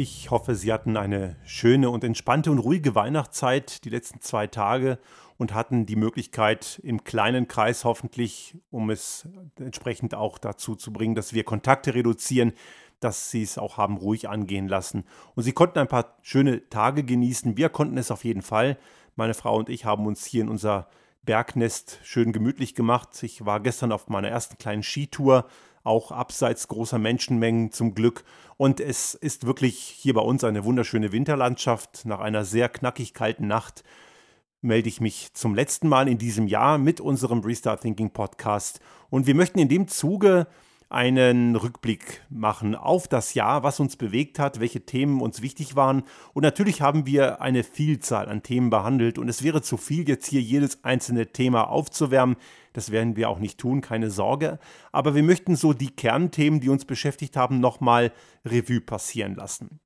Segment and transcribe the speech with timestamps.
[0.00, 5.00] Ich hoffe, Sie hatten eine schöne und entspannte und ruhige Weihnachtszeit die letzten zwei Tage
[5.38, 9.26] und hatten die Möglichkeit im kleinen Kreis hoffentlich, um es
[9.58, 12.52] entsprechend auch dazu zu bringen, dass wir Kontakte reduzieren,
[13.00, 15.02] dass Sie es auch haben ruhig angehen lassen.
[15.34, 17.56] Und Sie konnten ein paar schöne Tage genießen.
[17.56, 18.78] Wir konnten es auf jeden Fall.
[19.16, 20.86] Meine Frau und ich haben uns hier in unser
[21.24, 23.20] Bergnest schön gemütlich gemacht.
[23.24, 25.48] Ich war gestern auf meiner ersten kleinen Skitour
[25.88, 28.24] auch abseits großer Menschenmengen zum Glück.
[28.56, 32.04] Und es ist wirklich hier bei uns eine wunderschöne Winterlandschaft.
[32.04, 33.82] Nach einer sehr knackig kalten Nacht
[34.60, 38.80] melde ich mich zum letzten Mal in diesem Jahr mit unserem Restart Thinking Podcast.
[39.10, 40.46] Und wir möchten in dem Zuge
[40.90, 46.02] einen Rückblick machen auf das Jahr, was uns bewegt hat, welche Themen uns wichtig waren.
[46.32, 50.26] Und natürlich haben wir eine Vielzahl an Themen behandelt und es wäre zu viel, jetzt
[50.26, 52.36] hier jedes einzelne Thema aufzuwärmen.
[52.72, 54.58] Das werden wir auch nicht tun, keine Sorge.
[54.90, 58.12] Aber wir möchten so die Kernthemen, die uns beschäftigt haben, nochmal
[58.44, 59.80] Revue passieren lassen.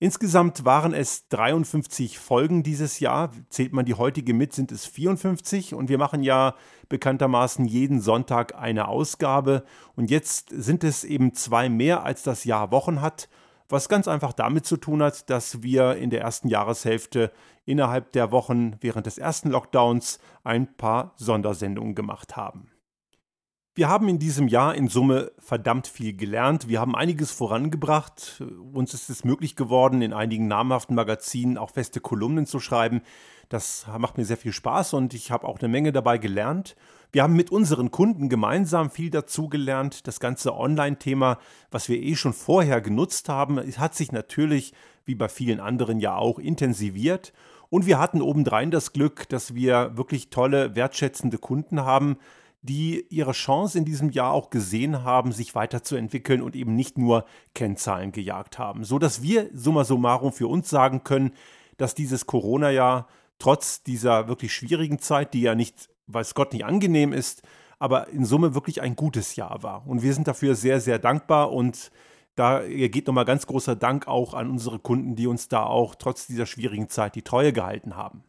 [0.00, 3.32] Insgesamt waren es 53 Folgen dieses Jahr.
[3.48, 5.74] Zählt man die heutige mit, sind es 54.
[5.74, 6.54] Und wir machen ja
[6.88, 9.64] bekanntermaßen jeden Sonntag eine Ausgabe.
[9.96, 13.28] Und jetzt sind es eben zwei mehr, als das Jahr Wochen hat.
[13.68, 17.32] Was ganz einfach damit zu tun hat, dass wir in der ersten Jahreshälfte
[17.64, 22.70] innerhalb der Wochen während des ersten Lockdowns ein paar Sondersendungen gemacht haben.
[23.78, 26.66] Wir haben in diesem Jahr in Summe verdammt viel gelernt.
[26.66, 28.42] Wir haben einiges vorangebracht.
[28.72, 33.02] Uns ist es möglich geworden, in einigen namhaften Magazinen auch feste Kolumnen zu schreiben.
[33.48, 36.74] Das macht mir sehr viel Spaß und ich habe auch eine Menge dabei gelernt.
[37.12, 40.08] Wir haben mit unseren Kunden gemeinsam viel dazu gelernt.
[40.08, 41.38] Das ganze Online-Thema,
[41.70, 44.72] was wir eh schon vorher genutzt haben, hat sich natürlich,
[45.04, 47.32] wie bei vielen anderen ja auch, intensiviert.
[47.70, 52.16] Und wir hatten obendrein das Glück, dass wir wirklich tolle, wertschätzende Kunden haben,
[52.62, 57.24] die ihre Chance in diesem Jahr auch gesehen haben, sich weiterzuentwickeln und eben nicht nur
[57.54, 58.84] Kennzahlen gejagt haben.
[58.84, 61.32] So dass wir summa summarum für uns sagen können,
[61.76, 63.06] dass dieses Corona-Jahr
[63.38, 67.42] trotz dieser wirklich schwierigen Zeit, die ja nicht, weiß Gott, nicht angenehm ist,
[67.78, 69.86] aber in Summe wirklich ein gutes Jahr war.
[69.86, 71.92] Und wir sind dafür sehr, sehr dankbar und
[72.34, 76.26] da geht nochmal ganz großer Dank auch an unsere Kunden, die uns da auch trotz
[76.26, 78.22] dieser schwierigen Zeit die Treue gehalten haben.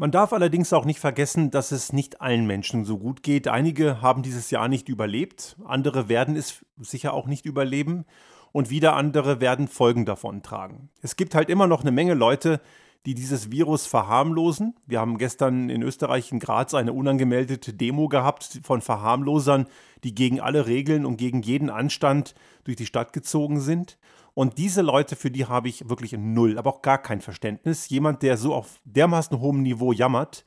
[0.00, 3.48] Man darf allerdings auch nicht vergessen, dass es nicht allen Menschen so gut geht.
[3.48, 8.06] Einige haben dieses Jahr nicht überlebt, andere werden es sicher auch nicht überleben
[8.50, 10.88] und wieder andere werden Folgen davon tragen.
[11.02, 12.62] Es gibt halt immer noch eine Menge Leute,
[13.04, 14.74] die dieses Virus verharmlosen.
[14.86, 19.66] Wir haben gestern in Österreich in Graz eine unangemeldete Demo gehabt von Verharmlosern,
[20.02, 22.34] die gegen alle Regeln und gegen jeden Anstand
[22.64, 23.98] durch die Stadt gezogen sind.
[24.34, 27.88] Und diese Leute, für die habe ich wirklich null, aber auch gar kein Verständnis.
[27.88, 30.44] Jemand, der so auf dermaßen hohem Niveau jammert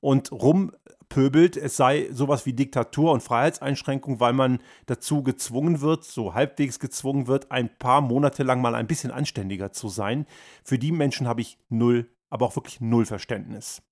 [0.00, 6.34] und rumpöbelt, es sei sowas wie Diktatur und Freiheitseinschränkung, weil man dazu gezwungen wird, so
[6.34, 10.26] halbwegs gezwungen wird, ein paar Monate lang mal ein bisschen anständiger zu sein.
[10.64, 13.82] Für die Menschen habe ich null, aber auch wirklich null Verständnis.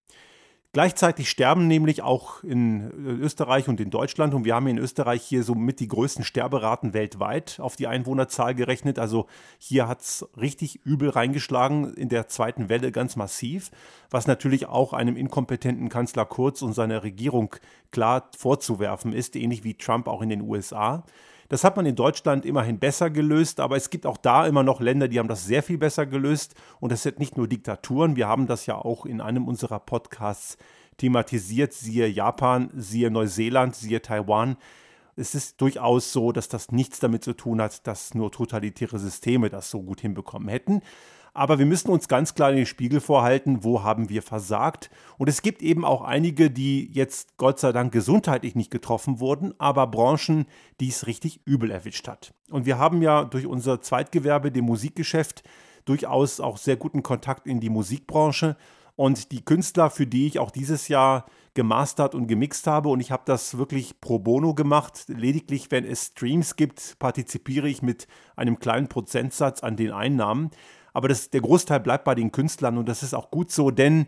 [0.74, 5.22] Gleichzeitig sterben nämlich auch in äh, Österreich und in Deutschland, und wir haben in Österreich
[5.22, 8.98] hier somit die größten Sterberaten weltweit auf die Einwohnerzahl gerechnet.
[8.98, 13.70] Also hier hat es richtig übel reingeschlagen in der zweiten Welle ganz massiv,
[14.10, 17.54] was natürlich auch einem inkompetenten Kanzler Kurz und seiner Regierung
[17.92, 21.04] klar vorzuwerfen ist, ähnlich wie Trump auch in den USA.
[21.54, 24.80] Das hat man in Deutschland immerhin besser gelöst, aber es gibt auch da immer noch
[24.80, 26.56] Länder, die haben das sehr viel besser gelöst.
[26.80, 30.58] Und es sind nicht nur Diktaturen, wir haben das ja auch in einem unserer Podcasts
[30.96, 34.56] thematisiert, siehe Japan, siehe Neuseeland, siehe Taiwan.
[35.14, 39.48] Es ist durchaus so, dass das nichts damit zu tun hat, dass nur totalitäre Systeme
[39.48, 40.82] das so gut hinbekommen hätten.
[41.34, 44.88] Aber wir müssen uns ganz klar in den Spiegel vorhalten, wo haben wir versagt.
[45.18, 49.52] Und es gibt eben auch einige, die jetzt Gott sei Dank gesundheitlich nicht getroffen wurden,
[49.58, 50.46] aber Branchen,
[50.80, 52.32] die es richtig übel erwischt hat.
[52.50, 55.42] Und wir haben ja durch unser Zweitgewerbe, dem Musikgeschäft,
[55.84, 58.56] durchaus auch sehr guten Kontakt in die Musikbranche.
[58.94, 63.10] Und die Künstler, für die ich auch dieses Jahr gemastert und gemixt habe, und ich
[63.10, 68.06] habe das wirklich pro bono gemacht, lediglich wenn es Streams gibt, partizipiere ich mit
[68.36, 70.50] einem kleinen Prozentsatz an den Einnahmen.
[70.94, 74.06] Aber das, der Großteil bleibt bei den Künstlern und das ist auch gut so, denn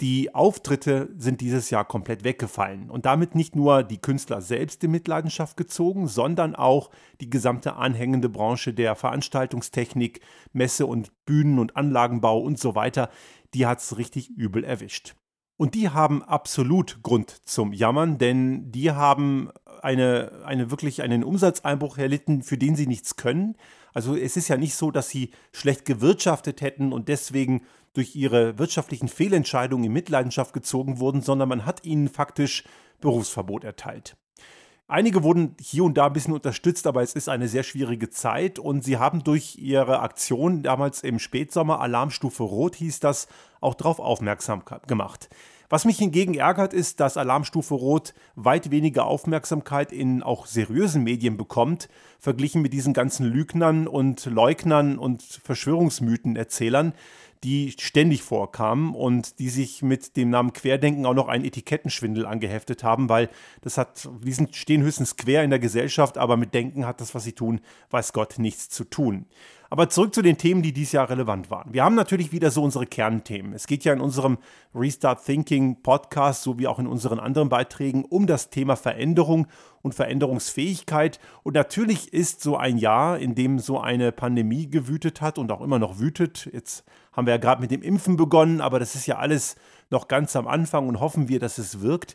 [0.00, 4.90] die Auftritte sind dieses Jahr komplett weggefallen und damit nicht nur die Künstler selbst in
[4.90, 6.90] Mitleidenschaft gezogen, sondern auch
[7.20, 10.20] die gesamte anhängende Branche der Veranstaltungstechnik,
[10.52, 13.10] Messe und Bühnen und Anlagenbau und so weiter,
[13.54, 15.14] die hat es richtig übel erwischt.
[15.56, 19.50] Und die haben absolut Grund zum Jammern, denn die haben
[19.82, 23.56] eine, eine wirklich einen Umsatzeinbruch erlitten, für den sie nichts können.
[23.94, 27.62] Also es ist ja nicht so, dass sie schlecht gewirtschaftet hätten und deswegen
[27.92, 32.64] durch ihre wirtschaftlichen Fehlentscheidungen in Mitleidenschaft gezogen wurden, sondern man hat ihnen faktisch
[33.00, 34.16] Berufsverbot erteilt.
[34.88, 38.58] Einige wurden hier und da ein bisschen unterstützt, aber es ist eine sehr schwierige Zeit
[38.58, 43.26] und sie haben durch ihre Aktion damals im Spätsommer, Alarmstufe Rot hieß das,
[43.60, 45.30] auch darauf aufmerksam gemacht.
[45.72, 51.38] Was mich hingegen ärgert, ist, dass Alarmstufe Rot weit weniger Aufmerksamkeit in auch seriösen Medien
[51.38, 51.88] bekommt,
[52.18, 56.92] verglichen mit diesen ganzen Lügnern und Leugnern und Verschwörungsmythenerzählern,
[57.42, 62.84] die ständig vorkamen und die sich mit dem Namen Querdenken auch noch einen Etikettenschwindel angeheftet
[62.84, 63.30] haben, weil
[63.62, 67.24] das hat, die stehen höchstens quer in der Gesellschaft, aber mit Denken hat das, was
[67.24, 69.24] sie tun, weiß Gott nichts zu tun.
[69.72, 71.72] Aber zurück zu den Themen, die dieses Jahr relevant waren.
[71.72, 73.54] Wir haben natürlich wieder so unsere Kernthemen.
[73.54, 74.36] Es geht ja in unserem
[74.74, 79.46] Restart Thinking Podcast sowie auch in unseren anderen Beiträgen um das Thema Veränderung
[79.80, 81.18] und Veränderungsfähigkeit.
[81.42, 85.62] Und natürlich ist so ein Jahr, in dem so eine Pandemie gewütet hat und auch
[85.62, 86.50] immer noch wütet.
[86.52, 86.84] Jetzt
[87.14, 89.56] haben wir ja gerade mit dem Impfen begonnen, aber das ist ja alles
[89.88, 92.14] noch ganz am Anfang und hoffen wir, dass es wirkt,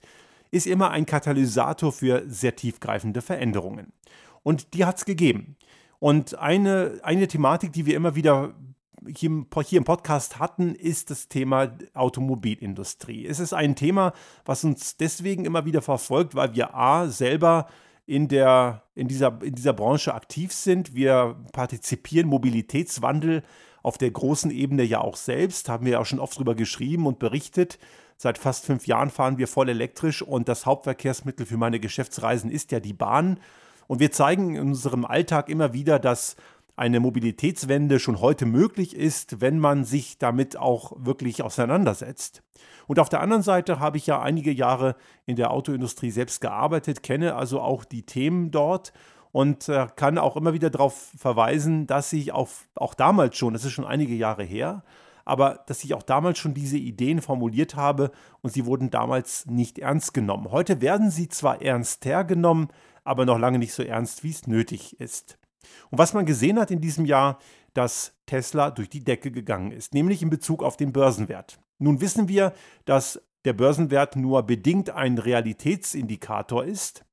[0.52, 3.94] ist immer ein Katalysator für sehr tiefgreifende Veränderungen.
[4.44, 5.58] Und die hat es gegeben.
[6.00, 8.54] Und eine, eine Thematik, die wir immer wieder
[9.16, 13.26] hier im, hier im Podcast hatten, ist das Thema Automobilindustrie.
[13.26, 14.14] Es ist ein Thema,
[14.46, 17.68] was uns deswegen immer wieder verfolgt, weil wir A selber
[18.06, 20.96] in, der, in, dieser, in dieser Branche aktiv sind.
[20.96, 23.44] Wir partizipieren Mobilitätswandel
[23.84, 27.06] auf der großen Ebene ja auch selbst, haben wir ja auch schon oft darüber geschrieben
[27.06, 27.80] und berichtet.
[28.18, 32.72] Seit fast fünf Jahren fahren wir voll elektrisch und das Hauptverkehrsmittel für meine Geschäftsreisen ist
[32.72, 33.40] ja die Bahn.
[33.88, 36.36] Und wir zeigen in unserem Alltag immer wieder, dass
[36.76, 42.44] eine Mobilitätswende schon heute möglich ist, wenn man sich damit auch wirklich auseinandersetzt.
[42.86, 44.96] Und auf der anderen Seite habe ich ja einige Jahre
[45.26, 48.94] in der Autoindustrie selbst gearbeitet, kenne also auch die Themen dort
[49.32, 53.66] und äh, kann auch immer wieder darauf verweisen, dass ich auf, auch damals schon, das
[53.66, 54.84] ist schon einige Jahre her,
[55.26, 58.12] aber dass ich auch damals schon diese Ideen formuliert habe
[58.42, 60.52] und sie wurden damals nicht ernst genommen.
[60.52, 62.70] Heute werden sie zwar ernster genommen,
[63.08, 65.38] aber noch lange nicht so ernst, wie es nötig ist.
[65.90, 67.40] Und was man gesehen hat in diesem Jahr,
[67.74, 71.60] dass Tesla durch die Decke gegangen ist, nämlich in Bezug auf den Börsenwert.
[71.80, 72.54] Nun wissen wir,
[72.86, 77.06] dass der Börsenwert nur bedingt ein Realitätsindikator ist,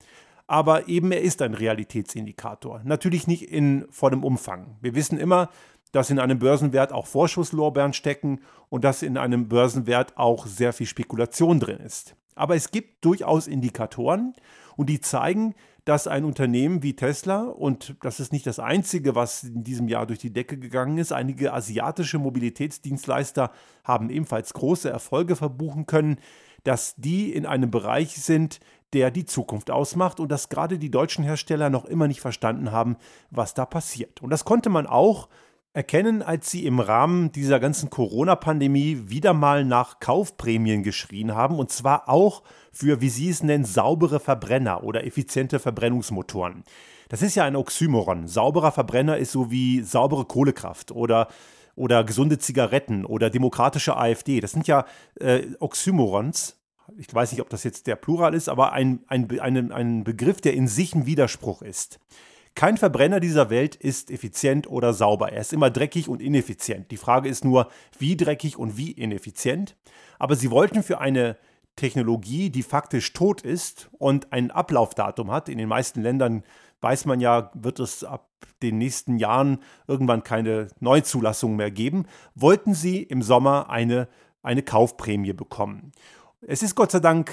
[0.47, 2.81] aber eben er ist ein Realitätsindikator.
[2.85, 4.77] Natürlich nicht in vollem Umfang.
[4.81, 5.51] Wir wissen immer,
[5.93, 10.87] dass in einem Börsenwert auch Vorschusslorbeeren stecken und dass in einem Börsenwert auch sehr viel
[10.87, 12.17] Spekulation drin ist.
[12.35, 14.35] Aber es gibt durchaus Indikatoren
[14.77, 15.55] und die zeigen,
[15.85, 20.07] dass ein Unternehmen wie Tesla, und das ist nicht das einzige, was in diesem Jahr
[20.07, 23.51] durch die Decke gegangen ist, einige asiatische Mobilitätsdienstleister
[23.85, 26.19] haben ebenfalls große Erfolge verbuchen können,
[26.63, 28.61] dass die in einem Bereich sind,
[28.95, 32.97] der die Zukunft ausmacht und dass gerade die deutschen Hersteller noch immer nicht verstanden haben,
[33.31, 34.23] was da passiert.
[34.23, 35.29] Und das konnte man auch
[35.75, 41.71] erkennen, als sie im Rahmen dieser ganzen Corona-Pandemie wieder mal nach Kaufprämien geschrien haben, und
[41.71, 42.43] zwar auch
[42.73, 46.65] für, wie sie es nennen, saubere Verbrenner oder effiziente Verbrennungsmotoren.
[47.09, 48.29] Das ist ja ein Oxymoron.
[48.29, 51.29] Sauberer Verbrenner ist so wie saubere Kohlekraft oder
[51.77, 54.41] oder gesunde Zigaretten oder demokratische AfD.
[54.41, 54.87] Das sind ja
[55.19, 56.57] äh, Oxymorons.
[56.97, 60.41] Ich weiß nicht, ob das jetzt der Plural ist, aber ein, ein, ein, ein Begriff,
[60.41, 61.99] der in sich ein Widerspruch ist.
[62.55, 65.33] Kein Verbrenner dieser Welt ist effizient oder sauber.
[65.33, 66.91] Er ist immer dreckig und ineffizient.
[66.91, 67.69] Die Frage ist nur,
[67.99, 69.77] wie dreckig und wie ineffizient.
[70.19, 71.37] Aber sie wollten für eine
[71.77, 76.45] Technologie, die faktisch tot ist und ein Ablaufdatum hat, in den meisten Ländern
[76.81, 78.29] weiß man ja, wird es ab
[78.63, 79.59] den nächsten Jahren
[79.89, 84.09] irgendwann keine Neuzulassung mehr geben, wollten sie im Sommer eine,
[84.43, 85.93] eine Kaufprämie bekommen.
[86.43, 87.33] Es ist Gott sei Dank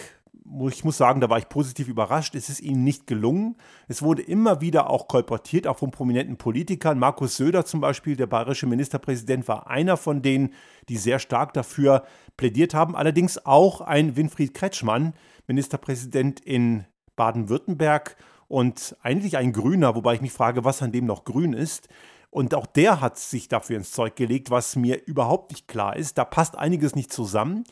[0.67, 2.35] ich muss sagen, da war ich positiv überrascht.
[2.35, 3.55] Es ist ihnen nicht gelungen.
[3.87, 6.99] Es wurde immer wieder auch kolportiert, auch von prominenten Politikern.
[6.99, 10.53] Markus Söder zum Beispiel, der bayerische Ministerpräsident, war einer von denen,
[10.89, 12.03] die sehr stark dafür
[12.37, 12.95] plädiert haben.
[12.95, 15.13] Allerdings auch ein Winfried Kretschmann,
[15.47, 18.17] Ministerpräsident in Baden-Württemberg
[18.47, 21.87] und eigentlich ein Grüner, wobei ich mich frage, was an dem noch grün ist.
[22.29, 26.17] Und auch der hat sich dafür ins Zeug gelegt, was mir überhaupt nicht klar ist.
[26.17, 27.63] Da passt einiges nicht zusammen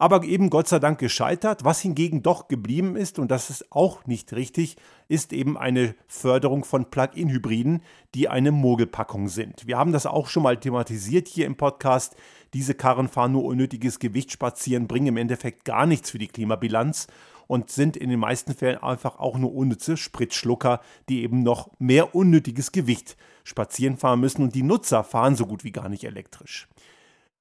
[0.00, 1.62] aber eben Gott sei Dank gescheitert.
[1.62, 4.76] Was hingegen doch geblieben ist, und das ist auch nicht richtig,
[5.08, 7.82] ist eben eine Förderung von Plug-in-Hybriden,
[8.14, 9.66] die eine Mogelpackung sind.
[9.66, 12.16] Wir haben das auch schon mal thematisiert hier im Podcast.
[12.54, 17.06] Diese Karren fahren nur unnötiges Gewicht spazieren, bringen im Endeffekt gar nichts für die Klimabilanz
[17.46, 20.80] und sind in den meisten Fällen einfach auch nur unnütze Spritschlucker,
[21.10, 25.62] die eben noch mehr unnötiges Gewicht spazieren fahren müssen und die Nutzer fahren so gut
[25.62, 26.68] wie gar nicht elektrisch.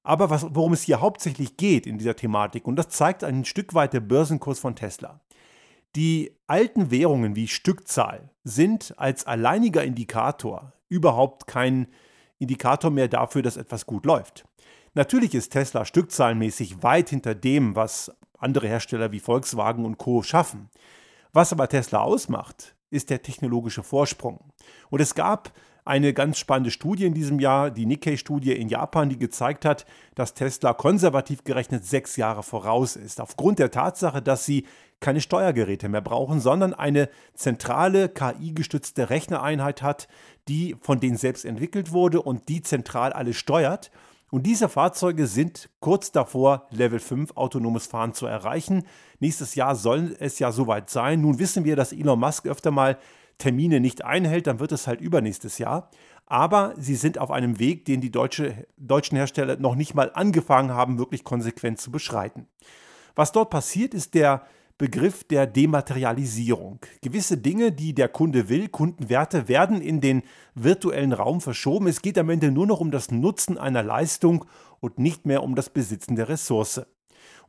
[0.10, 3.76] Aber was, worum es hier hauptsächlich geht in dieser Thematik, und das zeigt ein Stück
[3.76, 5.20] weit der Börsenkurs von Tesla.
[5.96, 11.86] Die alten Währungen wie Stückzahl sind als alleiniger Indikator überhaupt kein
[12.40, 14.46] Indikator mehr dafür, dass etwas gut läuft.
[14.96, 20.72] Natürlich ist Tesla stückzahlenmäßig weit hinter dem, was andere Hersteller wie Volkswagen und Co schaffen.
[21.34, 24.40] Was aber Tesla ausmacht, ist der technologische Vorsprung.
[24.90, 25.52] Und es gab
[25.86, 30.34] eine ganz spannende Studie in diesem Jahr, die Nikkei-Studie in Japan, die gezeigt hat, dass
[30.34, 33.20] Tesla konservativ gerechnet sechs Jahre voraus ist.
[33.22, 34.66] Aufgrund der Tatsache, dass sie
[35.00, 40.08] keine Steuergeräte mehr brauchen, sondern eine zentrale KI-gestützte Rechnereinheit hat,
[40.48, 43.92] die von denen selbst entwickelt wurde und die zentral alles steuert.
[44.32, 48.84] Und diese Fahrzeuge sind kurz davor, Level 5 autonomes Fahren zu erreichen.
[49.20, 51.22] Nächstes Jahr soll es ja soweit sein.
[51.22, 52.98] Nun wissen wir, dass Elon Musk öfter mal
[53.40, 55.90] Termine nicht einhält, dann wird es halt übernächstes Jahr.
[56.28, 60.72] Aber sie sind auf einem Weg, den die deutsche, deutschen Hersteller noch nicht mal angefangen
[60.72, 62.46] haben, wirklich konsequent zu beschreiten.
[63.16, 64.44] Was dort passiert, ist der
[64.78, 66.80] Begriff der Dematerialisierung.
[67.02, 70.22] Gewisse Dinge, die der Kunde will, Kundenwerte, werden in den
[70.56, 71.88] virtuellen Raum verschoben.
[71.88, 74.46] Es geht am Ende nur noch um das Nutzen einer Leistung
[74.80, 76.82] und nicht mehr um das Besitzen der Ressource.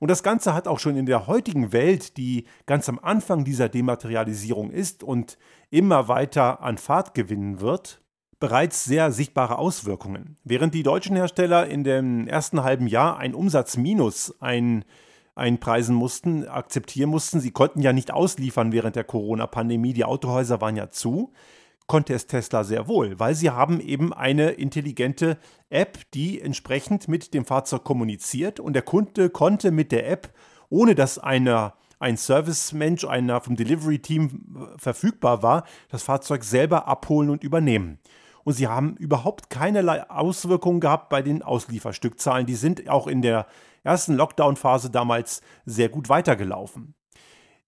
[0.01, 3.69] Und das Ganze hat auch schon in der heutigen Welt, die ganz am Anfang dieser
[3.69, 5.39] Dematerialisierung ist und
[5.69, 8.01] immer weiter an Fahrt gewinnen wird,
[8.41, 10.39] bereits sehr sichtbare Auswirkungen.
[10.43, 14.87] Während die deutschen Hersteller in dem ersten halben Jahr ein Umsatzminus ein,
[15.35, 20.77] einpreisen mussten, akzeptieren mussten, sie konnten ja nicht ausliefern während der Corona-Pandemie, die Autohäuser waren
[20.77, 21.33] ja zu,
[21.91, 25.39] konnte es Tesla sehr wohl, weil sie haben eben eine intelligente
[25.71, 30.33] App, die entsprechend mit dem Fahrzeug kommuniziert und der Kunde konnte mit der App,
[30.69, 37.43] ohne dass einer ein Servicemensch, einer vom Delivery-Team verfügbar war, das Fahrzeug selber abholen und
[37.43, 37.99] übernehmen.
[38.45, 42.47] Und sie haben überhaupt keinerlei Auswirkungen gehabt bei den Auslieferstückzahlen.
[42.47, 43.49] Die sind auch in der
[43.83, 46.95] ersten Lockdown-Phase damals sehr gut weitergelaufen.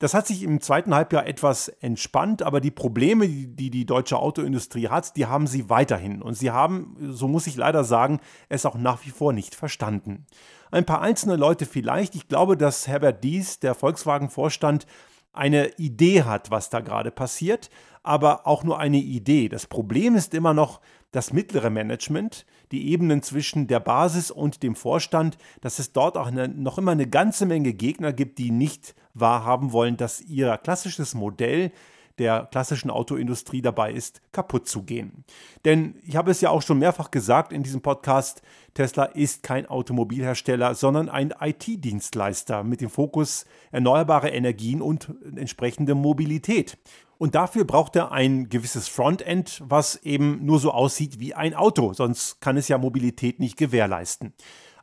[0.02, 4.88] Das hat sich im zweiten Halbjahr etwas entspannt, aber die Probleme, die die deutsche Autoindustrie
[4.88, 6.23] hat, die haben sie weiterhin.
[6.23, 8.18] Und sie haben, so muss ich leider sagen,
[8.49, 10.26] es auch nach wie vor nicht verstanden.
[10.73, 12.16] Ein paar einzelne Leute vielleicht.
[12.16, 14.88] Ich glaube, dass Herbert Dies, der Volkswagen-Vorstand,
[15.32, 17.71] eine Idee hat, was da gerade passiert,
[18.02, 19.49] aber auch nur eine Idee.
[19.49, 20.80] Das Problem ist immer noch
[21.12, 26.26] das mittlere Management, die Ebenen zwischen der Basis und dem Vorstand, dass es dort auch
[26.26, 31.14] eine, noch immer eine ganze Menge Gegner gibt, die nicht wahrhaben wollen, dass ihr klassisches
[31.14, 31.73] Modell
[32.19, 35.25] der klassischen Autoindustrie dabei ist, kaputt zu gehen.
[35.64, 38.42] Denn ich habe es ja auch schon mehrfach gesagt in diesem Podcast,
[38.75, 46.78] Tesla ist kein Automobilhersteller, sondern ein IT-Dienstleister mit dem Fokus erneuerbare Energien und entsprechende Mobilität.
[47.19, 51.92] Und dafür braucht er ein gewisses Frontend, was eben nur so aussieht wie ein Auto,
[51.92, 54.33] sonst kann es ja Mobilität nicht gewährleisten.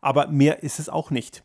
[0.02, 1.44] Aber mehr ist es auch nicht.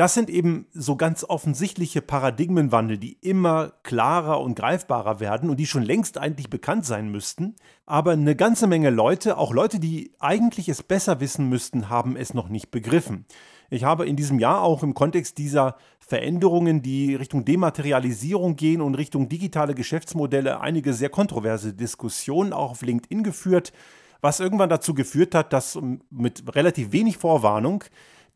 [0.00, 5.66] Das sind eben so ganz offensichtliche Paradigmenwandel, die immer klarer und greifbarer werden und die
[5.66, 7.54] schon längst eigentlich bekannt sein müssten.
[7.84, 12.32] Aber eine ganze Menge Leute, auch Leute, die eigentlich es besser wissen müssten, haben es
[12.32, 13.26] noch nicht begriffen.
[13.68, 18.94] Ich habe in diesem Jahr auch im Kontext dieser Veränderungen, die Richtung Dematerialisierung gehen und
[18.94, 23.74] Richtung digitale Geschäftsmodelle, einige sehr kontroverse Diskussionen auch auf LinkedIn geführt,
[24.22, 25.78] was irgendwann dazu geführt hat, dass
[26.08, 27.84] mit relativ wenig Vorwarnung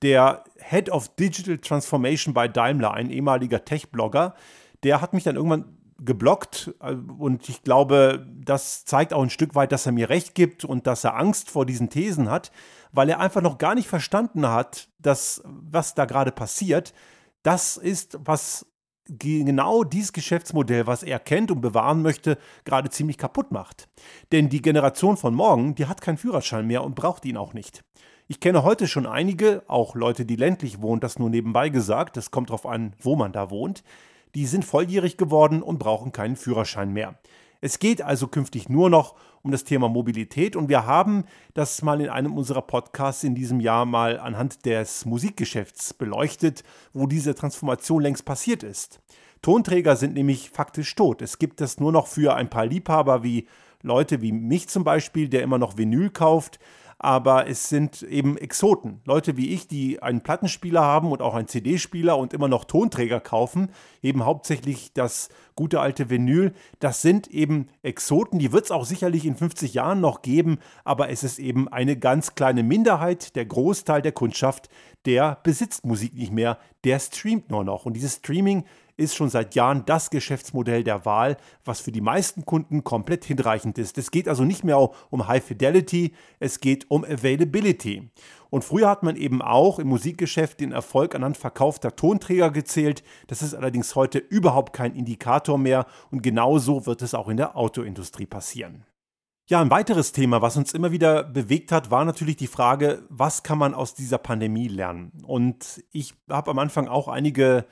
[0.05, 4.35] der Head of Digital Transformation bei Daimler, ein ehemaliger Tech-Blogger,
[4.83, 9.55] der hat mich dann irgendwann geblockt äh, und ich glaube, das zeigt auch ein Stück
[9.55, 12.53] weit, dass er mir recht gibt und dass er Angst vor diesen Thesen hat,
[12.93, 16.93] weil er einfach noch gar nicht verstanden hat, dass was da gerade passiert,
[17.43, 18.67] das ist, was
[19.07, 23.89] genau dieses Geschäftsmodell, was er kennt und bewahren möchte, gerade ziemlich kaputt macht.
[24.33, 27.85] Denn die Generation von morgen, die hat keinen Führerschein mehr und braucht ihn auch nicht.
[28.27, 32.31] Ich kenne heute schon einige, auch Leute, die ländlich wohnen, das nur nebenbei gesagt, das
[32.31, 33.85] kommt darauf an, wo man da wohnt,
[34.35, 37.19] die sind volljährig geworden und brauchen keinen Führerschein mehr.
[37.61, 42.01] Es geht also künftig nur noch um das Thema Mobilität und wir haben das mal
[42.01, 46.65] in einem unserer Podcasts in diesem Jahr mal anhand des Musikgeschäfts beleuchtet,
[46.95, 49.01] wo diese Transformation längst passiert ist.
[49.43, 51.21] Tonträger sind nämlich faktisch tot.
[51.21, 53.49] Es gibt es nur noch für ein paar Liebhaber wie
[53.83, 56.59] Leute wie mich zum Beispiel, der immer noch Vinyl kauft,
[56.99, 59.01] aber es sind eben Exoten.
[59.05, 63.21] Leute wie ich, die einen Plattenspieler haben und auch einen CD-Spieler und immer noch Tonträger
[63.21, 63.71] kaufen,
[64.03, 69.25] eben hauptsächlich das gute alte Vinyl, das sind eben Exoten, die wird es auch sicherlich
[69.25, 74.03] in 50 Jahren noch geben, aber es ist eben eine ganz kleine Minderheit, der Großteil
[74.03, 74.69] der Kundschaft,
[75.07, 77.87] der besitzt Musik nicht mehr, der streamt nur noch.
[77.87, 78.65] Und dieses Streaming
[78.97, 83.79] ist schon seit Jahren das Geschäftsmodell der Wahl, was für die meisten Kunden komplett hinreichend
[83.79, 83.99] ist.
[83.99, 88.11] Es geht also nicht mehr um High Fidelity, es geht um Availability.
[88.51, 93.03] Und früher hat man eben auch im Musikgeschäft den Erfolg anhand verkaufter Tonträger gezählt.
[93.27, 97.57] Das ist allerdings heute überhaupt kein Indikator mehr und genauso wird es auch in der
[97.57, 98.85] Autoindustrie passieren.
[99.47, 103.43] Ja, ein weiteres Thema, was uns immer wieder bewegt hat, war natürlich die Frage, was
[103.43, 105.13] kann man aus dieser Pandemie lernen?
[105.27, 107.67] Und ich habe am Anfang auch einige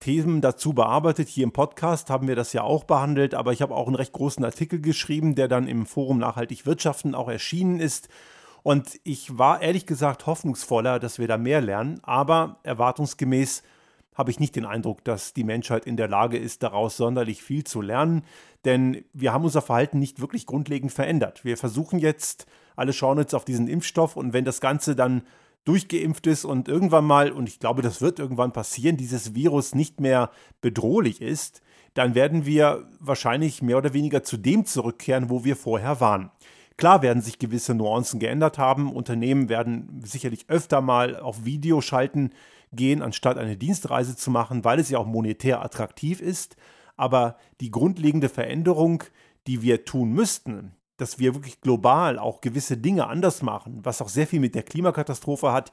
[0.00, 1.28] Themen dazu bearbeitet.
[1.28, 4.12] Hier im Podcast haben wir das ja auch behandelt, aber ich habe auch einen recht
[4.12, 8.08] großen Artikel geschrieben, der dann im Forum Nachhaltig Wirtschaften auch erschienen ist.
[8.62, 13.62] Und ich war ehrlich gesagt hoffnungsvoller, dass wir da mehr lernen, aber erwartungsgemäß
[14.14, 17.62] habe ich nicht den Eindruck, dass die Menschheit in der Lage ist, daraus sonderlich viel
[17.62, 18.24] zu lernen,
[18.64, 21.44] denn wir haben unser Verhalten nicht wirklich grundlegend verändert.
[21.44, 25.22] Wir versuchen jetzt, alle schauen jetzt auf diesen Impfstoff und wenn das Ganze dann
[25.68, 30.00] durchgeimpft ist und irgendwann mal, und ich glaube, das wird irgendwann passieren, dieses Virus nicht
[30.00, 31.60] mehr bedrohlich ist,
[31.94, 36.30] dann werden wir wahrscheinlich mehr oder weniger zu dem zurückkehren, wo wir vorher waren.
[36.78, 38.92] Klar werden sich gewisse Nuancen geändert haben.
[38.92, 42.30] Unternehmen werden sicherlich öfter mal auf Video schalten
[42.72, 46.56] gehen, anstatt eine Dienstreise zu machen, weil es ja auch monetär attraktiv ist.
[46.96, 49.02] Aber die grundlegende Veränderung,
[49.46, 54.08] die wir tun müssten, dass wir wirklich global auch gewisse Dinge anders machen, was auch
[54.08, 55.72] sehr viel mit der Klimakatastrophe hat,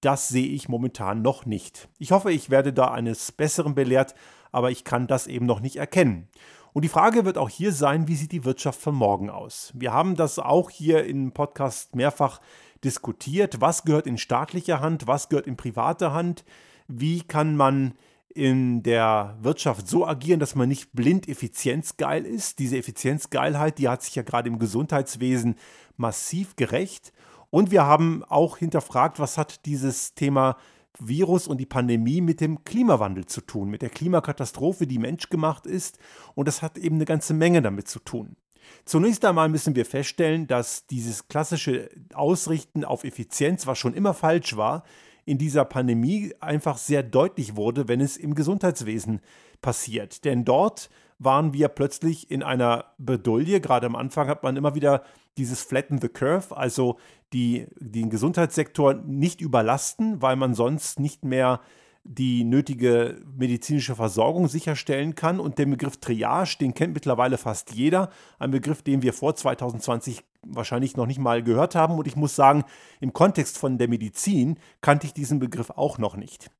[0.00, 1.88] das sehe ich momentan noch nicht.
[1.98, 4.14] Ich hoffe, ich werde da eines Besseren belehrt,
[4.50, 6.28] aber ich kann das eben noch nicht erkennen.
[6.72, 9.72] Und die Frage wird auch hier sein, wie sieht die Wirtschaft von morgen aus?
[9.74, 12.40] Wir haben das auch hier im Podcast mehrfach
[12.84, 13.60] diskutiert.
[13.60, 15.06] Was gehört in staatliche Hand?
[15.06, 16.44] Was gehört in private Hand?
[16.86, 17.94] Wie kann man
[18.34, 22.58] in der Wirtschaft so agieren, dass man nicht blind effizienzgeil ist.
[22.58, 25.56] Diese Effizienzgeilheit, die hat sich ja gerade im Gesundheitswesen
[25.96, 27.12] massiv gerecht.
[27.50, 30.56] Und wir haben auch hinterfragt, was hat dieses Thema
[30.98, 35.98] Virus und die Pandemie mit dem Klimawandel zu tun, mit der Klimakatastrophe, die menschgemacht ist.
[36.34, 38.36] Und das hat eben eine ganze Menge damit zu tun.
[38.84, 44.56] Zunächst einmal müssen wir feststellen, dass dieses klassische Ausrichten auf Effizienz, was schon immer falsch
[44.56, 44.84] war,
[45.24, 49.20] in dieser Pandemie einfach sehr deutlich wurde, wenn es im Gesundheitswesen
[49.60, 50.24] passiert.
[50.24, 53.60] Denn dort waren wir plötzlich in einer Bedulie.
[53.60, 55.04] Gerade am Anfang hat man immer wieder
[55.36, 56.98] dieses Flatten the Curve, also
[57.32, 61.60] die, den Gesundheitssektor nicht überlasten, weil man sonst nicht mehr
[62.02, 65.38] die nötige medizinische Versorgung sicherstellen kann.
[65.38, 68.10] Und der Begriff Triage, den kennt mittlerweile fast jeder.
[68.38, 71.98] Ein Begriff, den wir vor 2020 wahrscheinlich noch nicht mal gehört haben.
[71.98, 72.64] Und ich muss sagen,
[73.00, 76.50] im Kontext von der Medizin kannte ich diesen Begriff auch noch nicht.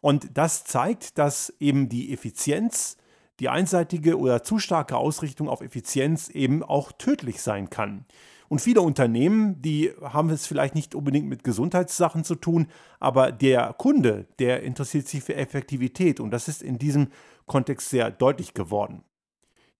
[0.00, 2.96] Und das zeigt, dass eben die Effizienz,
[3.40, 8.04] die einseitige oder zu starke Ausrichtung auf Effizienz eben auch tödlich sein kann.
[8.48, 12.68] Und viele Unternehmen, die haben es vielleicht nicht unbedingt mit Gesundheitssachen zu tun,
[13.00, 17.08] aber der Kunde, der interessiert sich für Effektivität und das ist in diesem
[17.46, 19.02] Kontext sehr deutlich geworden.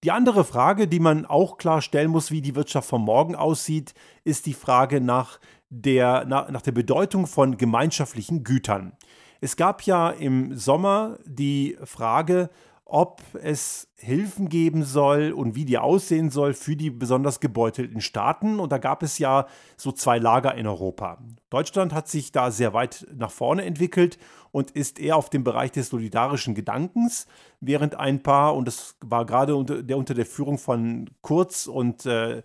[0.04, 3.94] Die andere Frage, die man auch klar stellen muss, wie die Wirtschaft von morgen aussieht,
[4.22, 5.40] ist die Frage nach
[5.70, 8.92] der, nach, nach der Bedeutung von gemeinschaftlichen Gütern.
[9.40, 12.50] Es gab ja im Sommer die Frage,
[12.86, 18.60] ob es Hilfen geben soll und wie die aussehen soll für die besonders gebeutelten Staaten.
[18.60, 21.18] Und da gab es ja so zwei Lager in Europa.
[21.48, 24.18] Deutschland hat sich da sehr weit nach vorne entwickelt
[24.50, 27.26] und ist eher auf dem Bereich des solidarischen Gedankens,
[27.60, 32.04] während ein paar, und das war gerade unter der, unter der Führung von Kurz und
[32.04, 32.42] äh,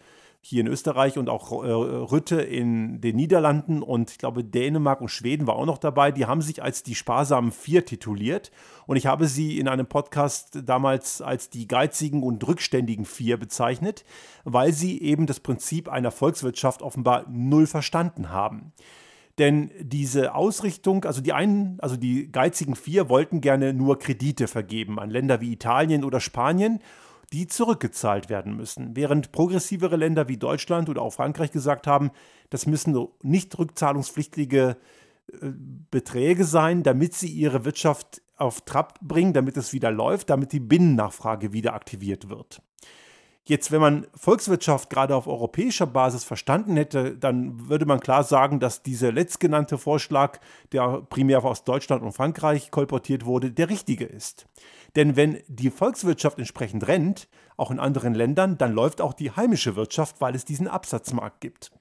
[0.50, 5.10] hier in Österreich und auch äh, Rütte in den Niederlanden und ich glaube Dänemark und
[5.10, 6.12] Schweden war auch noch dabei.
[6.12, 8.52] Die haben sich als die sparsamen Vier tituliert
[8.88, 14.04] und ich habe sie in einem Podcast damals als die geizigen und rückständigen Vier bezeichnet,
[14.44, 18.74] weil sie eben das Prinzip einer Volkswirtschaft offenbar null verstanden haben.
[19.38, 25.00] Denn diese Ausrichtung, also die einen, also die geizigen Vier wollten gerne nur Kredite vergeben
[25.00, 26.82] an Länder wie Italien oder Spanien
[27.32, 28.96] die zurückgezahlt werden müssen.
[28.96, 32.12] Während progressivere Länder wie Deutschland oder auch Frankreich gesagt haben,
[32.50, 34.78] das müssen nicht rückzahlungspflichtige
[35.32, 35.36] äh,
[35.92, 40.60] Beträge sein, damit sie ihre Wirtschaft auf Trab bringen, damit es wieder läuft, damit die
[40.60, 42.62] Binnennachfrage wieder aktiviert wird.
[43.50, 48.60] Jetzt, wenn man Volkswirtschaft gerade auf europäischer Basis verstanden hätte, dann würde man klar sagen,
[48.60, 50.40] dass dieser letztgenannte Vorschlag,
[50.72, 54.46] der primär aus Deutschland und Frankreich kolportiert wurde, der richtige ist.
[54.96, 59.76] Denn wenn die Volkswirtschaft entsprechend rennt, auch in anderen Ländern, dann läuft auch die heimische
[59.76, 61.72] Wirtschaft, weil es diesen Absatzmarkt gibt.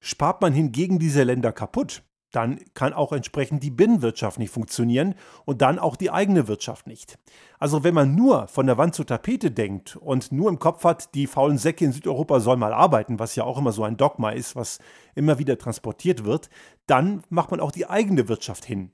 [0.00, 5.14] Spart man hingegen diese Länder kaputt, dann kann auch entsprechend die Binnenwirtschaft nicht funktionieren
[5.44, 7.18] und dann auch die eigene Wirtschaft nicht.
[7.58, 11.14] Also wenn man nur von der Wand zur Tapete denkt und nur im Kopf hat,
[11.14, 14.30] die faulen Säcke in Südeuropa sollen mal arbeiten, was ja auch immer so ein Dogma
[14.30, 14.78] ist, was
[15.14, 16.50] immer wieder transportiert wird,
[16.86, 18.92] dann macht man auch die eigene Wirtschaft hin.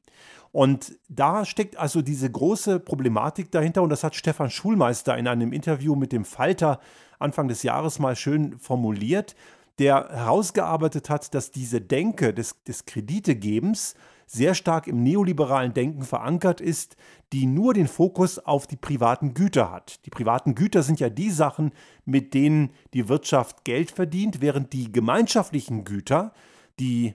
[0.52, 5.52] Und da steckt also diese große Problematik dahinter und das hat Stefan Schulmeister in einem
[5.52, 6.80] Interview mit dem Falter
[7.18, 9.36] Anfang des Jahres mal schön formuliert,
[9.78, 13.94] der herausgearbeitet hat, dass diese Denke des, des Kreditegebens
[14.26, 16.96] sehr stark im neoliberalen Denken verankert ist,
[17.32, 20.04] die nur den Fokus auf die privaten Güter hat.
[20.04, 21.72] Die privaten Güter sind ja die Sachen,
[22.04, 26.32] mit denen die Wirtschaft Geld verdient, während die gemeinschaftlichen Güter,
[26.80, 27.14] die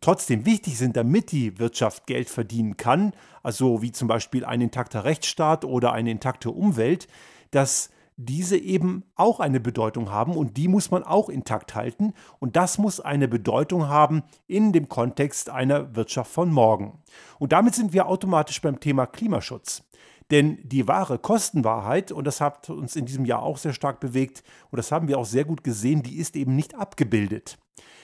[0.00, 5.04] trotzdem wichtig sind, damit die Wirtschaft Geld verdienen kann, also wie zum Beispiel ein intakter
[5.04, 7.08] Rechtsstaat oder eine intakte Umwelt,
[7.50, 12.56] dass diese eben auch eine Bedeutung haben und die muss man auch intakt halten und
[12.56, 17.02] das muss eine Bedeutung haben in dem Kontext einer Wirtschaft von morgen.
[17.38, 19.82] Und damit sind wir automatisch beim Thema Klimaschutz.
[20.30, 24.42] Denn die wahre Kostenwahrheit, und das hat uns in diesem Jahr auch sehr stark bewegt,
[24.70, 27.58] und das haben wir auch sehr gut gesehen, die ist eben nicht abgebildet.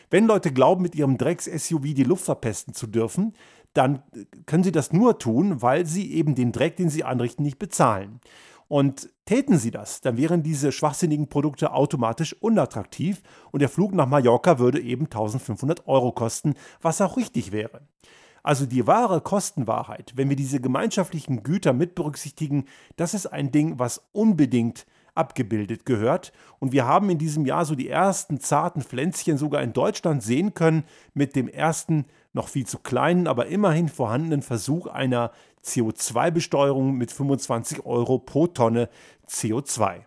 [0.09, 3.33] Wenn Leute glauben, mit ihrem Drecks-SUV die Luft verpesten zu dürfen,
[3.75, 4.03] dann
[4.46, 8.20] können sie das nur tun, weil sie eben den Dreck, den sie anrichten, nicht bezahlen.
[8.73, 14.07] Und täten sie das, dann wären diese schwachsinnigen Produkte automatisch unattraktiv und der Flug nach
[14.07, 17.83] Mallorca würde eben 1500 Euro kosten, was auch richtig wäre.
[18.43, 22.65] Also die wahre Kostenwahrheit, wenn wir diese gemeinschaftlichen Güter mit berücksichtigen,
[22.97, 26.33] das ist ein Ding, was unbedingt abgebildet gehört.
[26.59, 30.55] Und wir haben in diesem Jahr so die ersten zarten Pflänzchen sogar in Deutschland sehen
[30.55, 35.33] können mit dem ersten noch viel zu kleinen, aber immerhin vorhandenen Versuch einer
[35.64, 38.88] CO2-Besteuerung mit 25 Euro pro Tonne
[39.29, 40.03] CO2.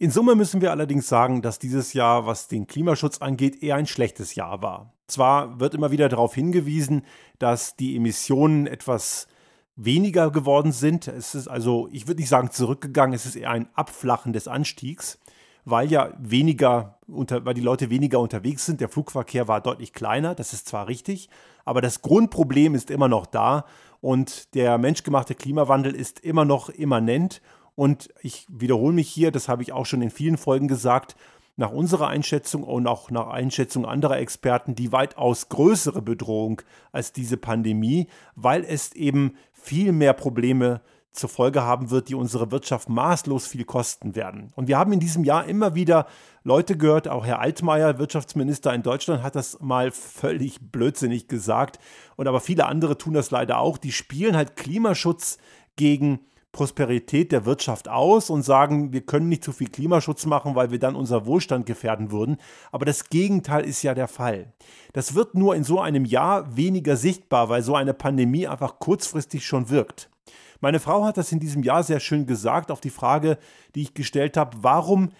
[0.00, 3.86] In Summe müssen wir allerdings sagen, dass dieses Jahr, was den Klimaschutz angeht, eher ein
[3.86, 4.92] schlechtes Jahr war.
[5.08, 7.02] Zwar wird immer wieder darauf hingewiesen,
[7.38, 9.26] dass die Emissionen etwas
[9.74, 11.08] weniger geworden sind.
[11.08, 15.18] Es ist also, ich würde nicht sagen zurückgegangen, es ist eher ein Abflachen des Anstiegs,
[15.64, 18.80] weil ja weniger, unter, weil die Leute weniger unterwegs sind.
[18.80, 21.28] Der Flugverkehr war deutlich kleiner, das ist zwar richtig,
[21.64, 23.64] aber das Grundproblem ist immer noch da
[24.00, 27.40] und der menschgemachte Klimawandel ist immer noch immanent.
[27.74, 31.16] Und ich wiederhole mich hier, das habe ich auch schon in vielen Folgen gesagt,
[31.56, 37.36] nach unserer Einschätzung und auch nach Einschätzung anderer Experten die weitaus größere Bedrohung als diese
[37.36, 38.06] Pandemie,
[38.36, 40.80] weil es eben viel mehr Probleme
[41.18, 44.52] zur Folge haben wird, die unsere Wirtschaft maßlos viel kosten werden.
[44.56, 46.06] Und wir haben in diesem Jahr immer wieder
[46.44, 51.78] Leute gehört, auch Herr Altmaier, Wirtschaftsminister in Deutschland, hat das mal völlig blödsinnig gesagt.
[52.16, 53.78] Und aber viele andere tun das leider auch.
[53.78, 55.38] Die spielen halt Klimaschutz
[55.76, 56.20] gegen
[56.52, 60.78] Prosperität der Wirtschaft aus und sagen, wir können nicht zu viel Klimaschutz machen, weil wir
[60.78, 62.38] dann unser Wohlstand gefährden würden.
[62.72, 64.52] Aber das Gegenteil ist ja der Fall.
[64.92, 69.46] Das wird nur in so einem Jahr weniger sichtbar, weil so eine Pandemie einfach kurzfristig
[69.46, 70.10] schon wirkt.
[70.60, 73.38] Meine Frau hat das in diesem Jahr sehr schön gesagt auf die Frage,
[73.74, 75.10] die ich gestellt habe, warum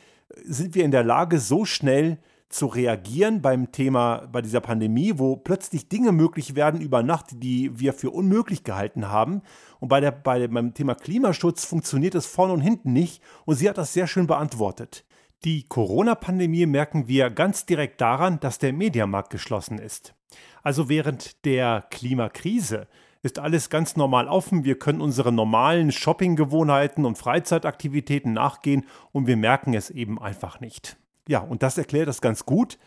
[0.45, 5.37] sind wir in der Lage, so schnell zu reagieren beim Thema, bei dieser Pandemie, wo
[5.37, 9.43] plötzlich Dinge möglich werden über Nacht, die wir für unmöglich gehalten haben.
[9.81, 13.23] Und bei der, bei, beim Thema Klimaschutz funktioniert es vorne und hinten nicht.
[13.45, 15.05] Und sie hat das sehr schön beantwortet.
[15.45, 20.15] Die Corona-Pandemie merken wir ganz direkt daran, dass der Mediamarkt geschlossen ist.
[20.63, 22.89] Also während der Klimakrise
[23.23, 24.65] ist alles ganz normal offen.
[24.65, 30.97] Wir können unseren normalen Shoppinggewohnheiten und Freizeitaktivitäten nachgehen und wir merken es eben einfach nicht.
[31.27, 32.79] Ja, und das erklärt das ganz gut,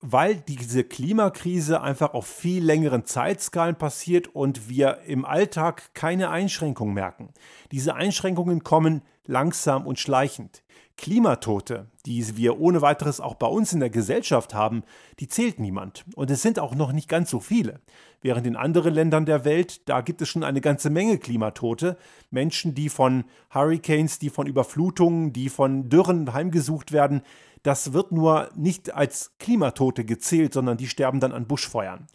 [0.00, 6.92] weil diese Klimakrise einfach auf viel längeren Zeitskalen passiert und wir im Alltag keine Einschränkungen
[6.92, 7.30] merken.
[7.70, 10.63] Diese Einschränkungen kommen langsam und schleichend.
[10.96, 14.84] Klimatote, die wir ohne weiteres auch bei uns in der Gesellschaft haben,
[15.18, 16.04] die zählt niemand.
[16.14, 17.80] Und es sind auch noch nicht ganz so viele.
[18.22, 21.98] Während in anderen Ländern der Welt, da gibt es schon eine ganze Menge Klimatote.
[22.30, 27.22] Menschen, die von Hurricanes, die von Überflutungen, die von Dürren heimgesucht werden,
[27.64, 32.06] das wird nur nicht als Klimatote gezählt, sondern die sterben dann an Buschfeuern.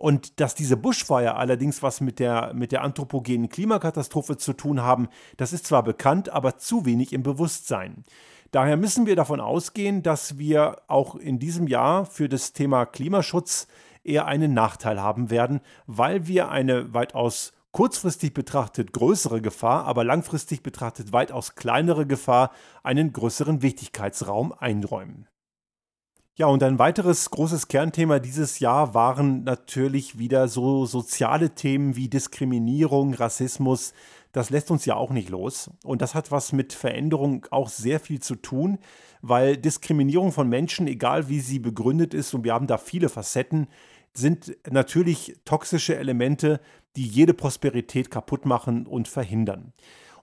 [0.00, 5.08] Und dass diese Buschfeuer allerdings was mit der, mit der anthropogenen Klimakatastrophe zu tun haben,
[5.36, 8.04] das ist zwar bekannt, aber zu wenig im Bewusstsein.
[8.50, 13.66] Daher müssen wir davon ausgehen, dass wir auch in diesem Jahr für das Thema Klimaschutz
[14.02, 20.62] eher einen Nachteil haben werden, weil wir eine weitaus kurzfristig betrachtet größere Gefahr, aber langfristig
[20.62, 25.28] betrachtet weitaus kleinere Gefahr einen größeren Wichtigkeitsraum einräumen.
[26.40, 32.08] Ja, und ein weiteres großes Kernthema dieses Jahr waren natürlich wieder so soziale Themen wie
[32.08, 33.92] Diskriminierung, Rassismus.
[34.32, 35.68] Das lässt uns ja auch nicht los.
[35.84, 38.78] Und das hat was mit Veränderung auch sehr viel zu tun,
[39.20, 43.66] weil Diskriminierung von Menschen, egal wie sie begründet ist, und wir haben da viele Facetten,
[44.14, 46.62] sind natürlich toxische Elemente,
[46.96, 49.74] die jede Prosperität kaputt machen und verhindern.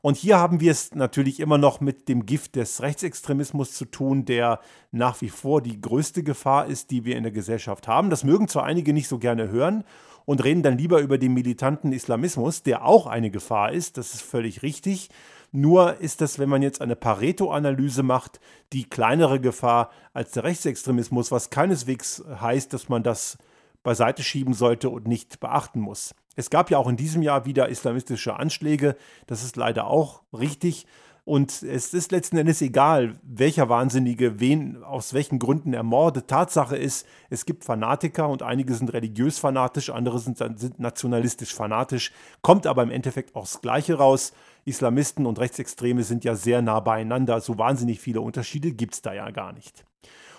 [0.08, 4.24] Und hier haben wir es natürlich immer noch mit dem Gift des Rechtsextremismus zu tun,
[4.24, 4.62] der
[4.94, 8.10] nach wie vor die größte Gefahr ist, die wir in der Gesellschaft haben.
[8.10, 9.84] Das mögen zwar einige nicht so gerne hören
[10.24, 14.22] und reden dann lieber über den militanten Islamismus, der auch eine Gefahr ist, das ist
[14.22, 15.10] völlig richtig.
[15.52, 18.40] Nur ist das, wenn man jetzt eine Pareto-Analyse macht,
[18.72, 23.38] die kleinere Gefahr als der Rechtsextremismus, was keineswegs heißt, dass man das
[23.84, 26.16] beiseite schieben sollte und nicht beachten muss.
[26.38, 28.96] Es gab ja auch in diesem Jahr wieder islamistische Anschläge,
[29.26, 30.86] das ist leider auch richtig.
[31.26, 36.30] Und es ist letzten Endes egal, welcher Wahnsinnige wen aus welchen Gründen ermordet.
[36.30, 42.14] Tatsache ist, es gibt Fanatiker und einige sind religiös fanatisch, andere sind, sind nationalistisch fanatisch.
[42.42, 44.32] Kommt aber im Endeffekt auch das Gleiche raus.
[44.64, 47.42] Islamisten und Rechtsextreme sind ja sehr nah beieinander.
[47.42, 49.84] So wahnsinnig viele Unterschiede gibt es da ja gar nicht.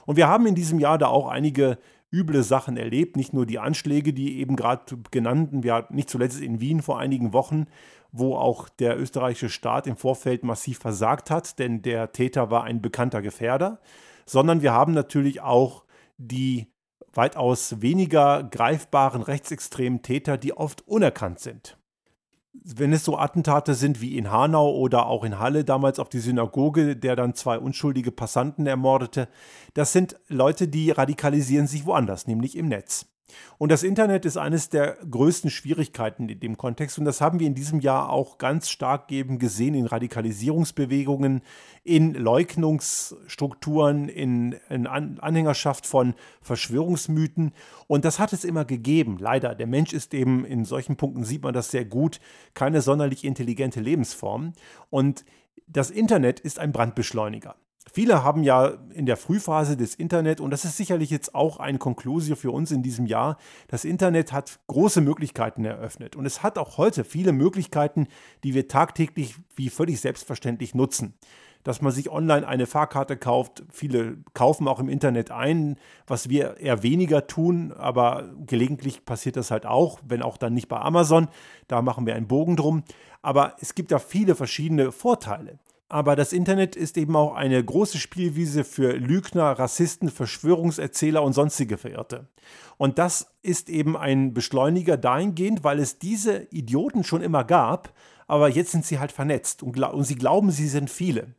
[0.07, 1.77] Und wir haben in diesem Jahr da auch einige
[2.13, 6.41] üble Sachen erlebt, nicht nur die Anschläge, die eben gerade genannten, wir hatten nicht zuletzt
[6.41, 7.67] in Wien vor einigen Wochen,
[8.13, 12.81] wo auch der österreichische Staat im Vorfeld massiv versagt hat, denn der Täter war ein
[12.81, 13.81] bekannter Gefährder,
[14.25, 15.85] sondern wir haben natürlich auch
[16.17, 16.73] die
[17.13, 21.79] weitaus weniger greifbaren rechtsextremen Täter, die oft unerkannt sind
[22.65, 26.21] wenn es so Attentate sind wie in Hanau oder auch in Halle damals auf die
[26.21, 29.29] Synagoge, der dann zwei unschuldige Passanten ermordete,
[29.75, 33.07] das sind Leute, die radikalisieren sich woanders, nämlich im Netz.
[33.59, 36.99] Und das Internet ist eines der größten Schwierigkeiten in dem Kontext.
[36.99, 41.43] Und das haben wir in diesem Jahr auch ganz stark eben gesehen in Radikalisierungsbewegungen,
[41.85, 47.53] in Leugnungsstrukturen, in, in Anhängerschaft von Verschwörungsmythen.
[47.87, 49.19] Und das hat es immer gegeben.
[49.19, 52.21] Leider, der Mensch ist eben in solchen Punkten, sieht man das sehr gut,
[52.55, 54.53] keine sonderlich intelligente Lebensform.
[54.91, 55.25] Und
[55.67, 57.57] das Internet ist ein Brandbeschleuniger.
[57.93, 61.79] Viele haben ja in der Frühphase des Internet, und das ist sicherlich jetzt auch ein
[61.79, 66.17] Konklusio für uns in diesem Jahr, das Internet hat große Möglichkeiten eröffnet.
[66.17, 68.09] Und es hat auch heute viele Möglichkeiten,
[68.45, 71.15] die wir tagtäglich wie völlig selbstverständlich nutzen.
[71.65, 76.59] Dass man sich online eine Fahrkarte kauft, viele kaufen auch im Internet ein, was wir
[76.59, 81.29] eher weniger tun, aber gelegentlich passiert das halt auch, wenn auch dann nicht bei Amazon,
[81.67, 82.85] da machen wir einen Bogen drum.
[83.23, 85.59] Aber es gibt da viele verschiedene Vorteile.
[85.91, 91.79] Aber das Internet ist eben auch eine große Spielwiese für Lügner, Rassisten, Verschwörungserzähler und sonstige
[91.79, 92.29] Verirrte.
[92.77, 97.95] Und das ist eben ein Beschleuniger dahingehend, weil es diese Idioten schon immer gab,
[98.27, 101.35] aber jetzt sind sie halt vernetzt und, und sie glauben, sie sind viele.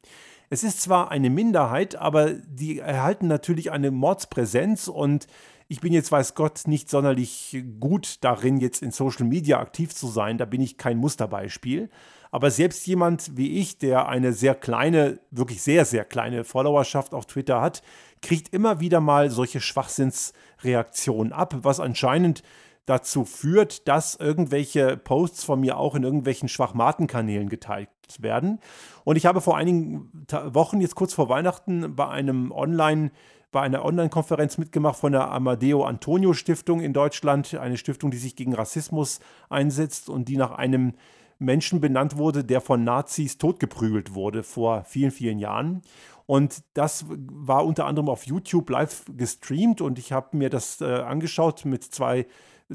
[0.49, 5.27] Es ist zwar eine Minderheit, aber die erhalten natürlich eine Mordspräsenz und
[5.71, 10.07] ich bin jetzt, weiß Gott, nicht sonderlich gut darin, jetzt in Social Media aktiv zu
[10.07, 10.39] sein.
[10.39, 11.91] Da bin ich kein Musterbeispiel.
[12.31, 17.27] Aber selbst jemand wie ich, der eine sehr kleine, wirklich sehr, sehr kleine Followerschaft auf
[17.27, 17.83] Twitter hat,
[18.23, 22.41] kriegt immer wieder mal solche Schwachsinnsreaktionen ab, was anscheinend
[22.87, 28.59] dazu führt, dass irgendwelche Posts von mir auch in irgendwelchen Schwachmatenkanälen geteilt werden.
[29.03, 33.11] Und ich habe vor einigen Wochen, jetzt kurz vor Weihnachten, bei einem Online-
[33.51, 38.35] bei einer Online-Konferenz mitgemacht von der Amadeo Antonio Stiftung in Deutschland, eine Stiftung, die sich
[38.35, 40.93] gegen Rassismus einsetzt und die nach einem
[41.39, 45.81] Menschen benannt wurde, der von Nazis totgeprügelt wurde vor vielen, vielen Jahren.
[46.25, 50.85] Und das war unter anderem auf YouTube live gestreamt und ich habe mir das äh,
[50.85, 52.27] angeschaut mit zwei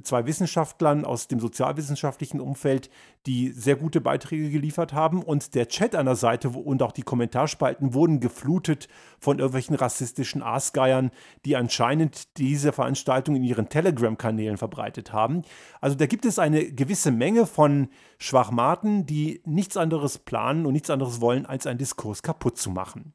[0.02, 2.90] zwei Wissenschaftlern aus dem sozialwissenschaftlichen Umfeld,
[3.26, 5.22] die sehr gute Beiträge geliefert haben.
[5.22, 10.42] Und der Chat an der Seite und auch die Kommentarspalten wurden geflutet von irgendwelchen rassistischen
[10.42, 11.10] Aasgeiern,
[11.44, 15.42] die anscheinend diese Veranstaltung in ihren Telegram-Kanälen verbreitet haben.
[15.80, 20.90] Also da gibt es eine gewisse Menge von Schwachmaten, die nichts anderes planen und nichts
[20.90, 23.12] anderes wollen, als einen Diskurs kaputt zu machen.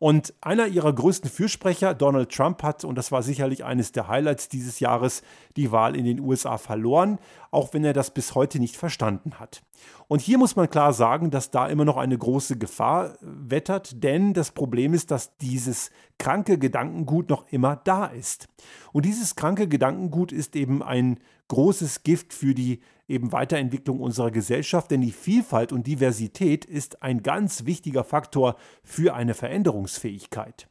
[0.00, 4.48] Und einer ihrer größten Fürsprecher, Donald Trump, hat, und das war sicherlich eines der Highlights
[4.48, 5.22] dieses Jahres,
[5.56, 7.18] die Wahl in den USA verloren,
[7.50, 9.60] auch wenn er das bis heute nicht verstanden hat.
[10.08, 14.32] Und hier muss man klar sagen, dass da immer noch eine große Gefahr wettert, denn
[14.32, 18.48] das Problem ist, dass dieses kranke Gedankengut noch immer da ist.
[18.92, 24.90] Und dieses kranke Gedankengut ist eben ein großes Gift für die eben Weiterentwicklung unserer Gesellschaft,
[24.90, 30.68] denn die Vielfalt und Diversität ist ein ganz wichtiger Faktor für eine Veränderungsfähigkeit.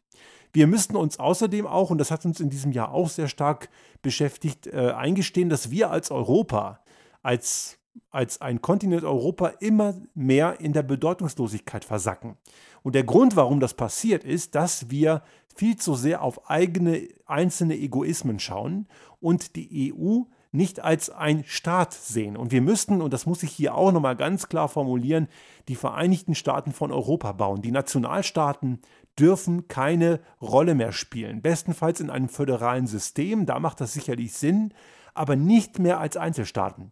[0.51, 3.69] Wir müssten uns außerdem auch, und das hat uns in diesem Jahr auch sehr stark
[4.01, 6.79] beschäftigt, äh, eingestehen, dass wir als Europa,
[7.21, 7.77] als,
[8.09, 12.37] als ein Kontinent Europa immer mehr in der Bedeutungslosigkeit versacken.
[12.81, 17.75] Und der Grund, warum das passiert, ist, dass wir viel zu sehr auf eigene einzelne
[17.75, 18.87] Egoismen schauen
[19.19, 22.35] und die EU nicht als ein Staat sehen.
[22.35, 25.27] Und wir müssten, und das muss ich hier auch nochmal ganz klar formulieren,
[25.67, 27.61] die Vereinigten Staaten von Europa bauen.
[27.61, 28.81] Die Nationalstaaten
[29.19, 31.41] dürfen keine Rolle mehr spielen.
[31.41, 34.73] Bestenfalls in einem föderalen System, da macht das sicherlich Sinn,
[35.13, 36.91] aber nicht mehr als Einzelstaaten.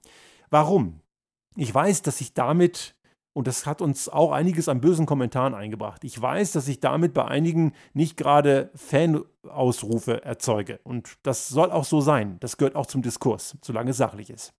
[0.49, 1.01] Warum?
[1.55, 2.95] Ich weiß, dass ich damit
[3.37, 6.03] und das hat uns auch einiges an bösen Kommentaren eingebracht.
[6.03, 10.79] Ich weiß, dass ich damit bei einigen nicht gerade Fanausrufe erzeuge.
[10.83, 12.37] Und das soll auch so sein.
[12.39, 14.55] Das gehört auch zum Diskurs, solange es sachlich ist.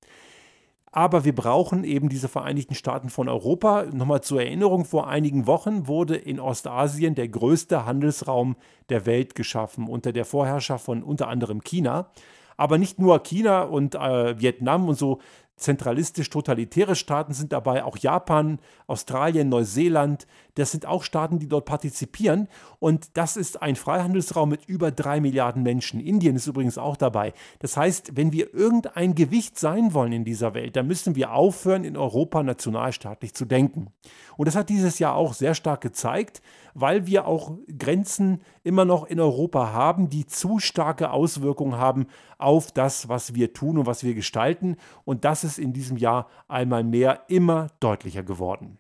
[0.93, 3.87] Aber wir brauchen eben diese Vereinigten Staaten von Europa.
[3.93, 8.55] Nochmal zur Erinnerung, vor einigen Wochen wurde in Ostasien der größte Handelsraum
[8.91, 12.13] der Welt geschaffen, unter der Vorherrschaft von unter anderem China.
[12.57, 15.19] Aber nicht nur China und äh, Vietnam und so
[15.59, 20.27] zentralistisch-totalitäre Staaten sind dabei, auch Japan, Australien, Neuseeland,
[20.59, 22.49] Das sind auch Staaten, die dort partizipieren.
[22.81, 26.01] Und das ist ein Freihandelsraum mit über drei Milliarden Menschen.
[26.01, 27.33] Indien ist übrigens auch dabei.
[27.61, 31.85] Das heißt, wenn wir irgendein Gewicht sein wollen in dieser Welt, dann müssen wir aufhören,
[31.85, 33.93] in Europa nationalstaatlich zu denken.
[34.37, 36.43] Und das hat dieses Jahr auch sehr stark gezeigt,
[36.75, 42.73] weil wir auch Grenzen immer noch in Europa haben, die zu starke Auswirkungen haben auf
[42.73, 44.77] das, was wir tun und was wir gestalten.
[45.05, 48.79] Und das ist in diesem Jahr einmal mehr immer deutlicher geworden.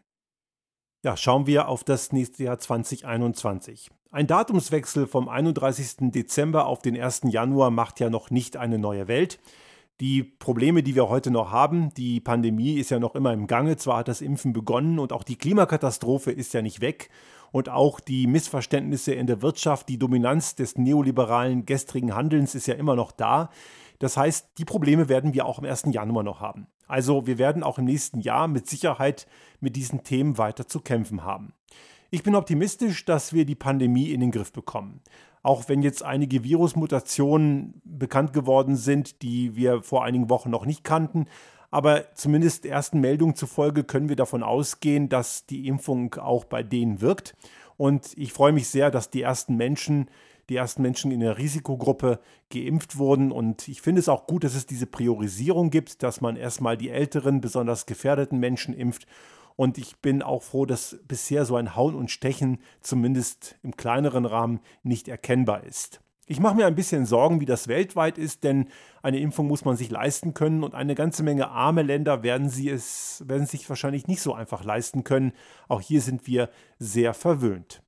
[1.08, 3.88] Ja, schauen wir auf das nächste Jahr 2021.
[4.10, 6.10] Ein Datumswechsel vom 31.
[6.12, 7.22] Dezember auf den 1.
[7.30, 9.40] Januar macht ja noch nicht eine neue Welt.
[10.00, 13.78] Die Probleme, die wir heute noch haben, die Pandemie ist ja noch immer im Gange.
[13.78, 17.08] Zwar hat das Impfen begonnen und auch die Klimakatastrophe ist ja nicht weg.
[17.52, 22.74] Und auch die Missverständnisse in der Wirtschaft, die Dominanz des neoliberalen gestrigen Handelns ist ja
[22.74, 23.48] immer noch da.
[23.98, 25.86] Das heißt, die Probleme werden wir auch am 1.
[25.90, 26.68] Januar noch haben.
[26.86, 29.26] Also wir werden auch im nächsten Jahr mit Sicherheit
[29.60, 31.52] mit diesen Themen weiter zu kämpfen haben.
[32.10, 35.02] Ich bin optimistisch, dass wir die Pandemie in den Griff bekommen.
[35.42, 40.84] Auch wenn jetzt einige Virusmutationen bekannt geworden sind, die wir vor einigen Wochen noch nicht
[40.84, 41.26] kannten.
[41.70, 47.02] Aber zumindest ersten Meldungen zufolge können wir davon ausgehen, dass die Impfung auch bei denen
[47.02, 47.36] wirkt.
[47.76, 50.08] Und ich freue mich sehr, dass die ersten Menschen
[50.48, 53.32] die ersten Menschen in der Risikogruppe geimpft wurden.
[53.32, 56.90] Und ich finde es auch gut, dass es diese Priorisierung gibt, dass man erstmal die
[56.90, 59.06] älteren, besonders gefährdeten Menschen impft.
[59.56, 64.24] Und ich bin auch froh, dass bisher so ein Hauen und Stechen zumindest im kleineren
[64.24, 66.00] Rahmen nicht erkennbar ist.
[66.30, 68.68] Ich mache mir ein bisschen Sorgen, wie das weltweit ist, denn
[69.02, 72.68] eine Impfung muss man sich leisten können und eine ganze Menge arme Länder werden sie
[72.68, 75.32] es werden sich wahrscheinlich nicht so einfach leisten können.
[75.68, 77.82] Auch hier sind wir sehr verwöhnt.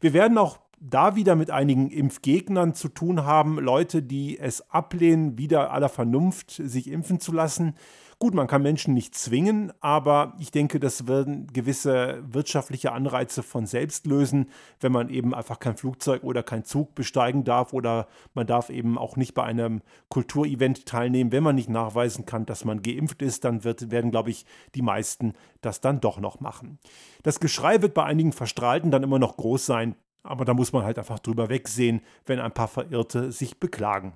[0.00, 5.38] Wir werden auch da wieder mit einigen Impfgegnern zu tun haben, Leute, die es ablehnen,
[5.38, 7.74] wieder aller Vernunft sich impfen zu lassen.
[8.20, 13.64] Gut, man kann Menschen nicht zwingen, aber ich denke, das werden gewisse wirtschaftliche Anreize von
[13.64, 18.48] selbst lösen, wenn man eben einfach kein Flugzeug oder kein Zug besteigen darf oder man
[18.48, 21.30] darf eben auch nicht bei einem Kulturevent teilnehmen.
[21.30, 24.82] Wenn man nicht nachweisen kann, dass man geimpft ist, dann wird, werden, glaube ich, die
[24.82, 26.80] meisten das dann doch noch machen.
[27.22, 29.94] Das Geschrei wird bei einigen Verstrahlten dann immer noch groß sein.
[30.22, 34.14] Aber da muss man halt einfach drüber wegsehen, wenn ein paar Verirrte sich beklagen.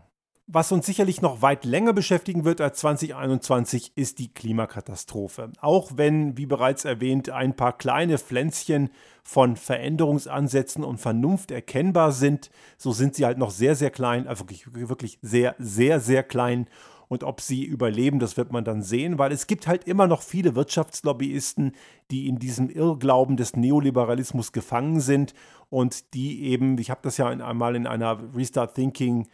[0.49, 5.51] Was uns sicherlich noch weit länger beschäftigen wird als 2021, ist die Klimakatastrophe.
[5.61, 8.91] Auch wenn, wie bereits erwähnt, ein paar kleine Pflänzchen
[9.23, 14.43] von Veränderungsansätzen und Vernunft erkennbar sind, so sind sie halt noch sehr, sehr klein, also
[14.43, 16.67] wirklich, wirklich sehr, sehr, sehr klein
[17.13, 20.23] und ob sie überleben, das wird man dann sehen, weil es gibt halt immer noch
[20.23, 21.73] viele Wirtschaftslobbyisten,
[22.11, 25.35] die in diesem Irrglauben des Neoliberalismus gefangen sind
[25.69, 29.29] und die eben, ich habe das ja einmal in einer Restart Thinking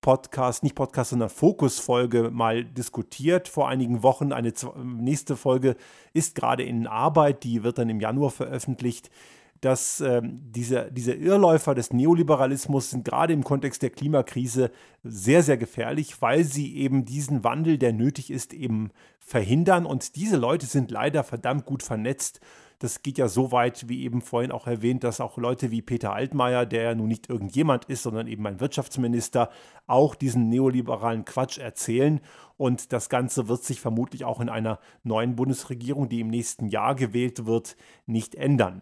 [0.00, 4.32] Podcast, nicht Podcast, sondern Fokusfolge mal diskutiert vor einigen Wochen.
[4.32, 4.52] Eine
[4.84, 5.74] nächste Folge
[6.12, 9.10] ist gerade in Arbeit, die wird dann im Januar veröffentlicht
[9.60, 14.70] dass ähm, diese, diese Irrläufer des Neoliberalismus sind gerade im Kontext der Klimakrise
[15.04, 19.84] sehr, sehr gefährlich, weil sie eben diesen Wandel, der nötig ist, eben verhindern.
[19.84, 22.40] Und diese Leute sind leider verdammt gut vernetzt.
[22.78, 26.14] Das geht ja so weit, wie eben vorhin auch erwähnt, dass auch Leute wie Peter
[26.14, 29.50] Altmaier, der ja nun nicht irgendjemand ist, sondern eben ein Wirtschaftsminister,
[29.86, 32.22] auch diesen neoliberalen Quatsch erzählen.
[32.56, 36.94] Und das Ganze wird sich vermutlich auch in einer neuen Bundesregierung, die im nächsten Jahr
[36.94, 38.80] gewählt wird, nicht ändern.